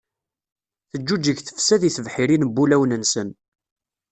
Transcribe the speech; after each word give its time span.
Teǧǧuǧǧeg 0.89 1.37
tefsa 1.41 1.75
di 1.81 1.89
tebḥirin 1.95 2.43
n 2.49 2.53
wulawen-nsen. 2.55 3.29